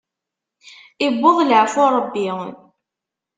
Iwweḍ 1.05 1.37
laɛfu 1.43 1.83
n 1.87 1.91
Ṛebbi. 1.97 2.27